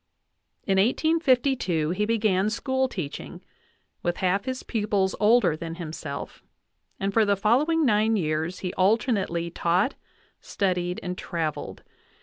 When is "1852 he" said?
0.79-2.05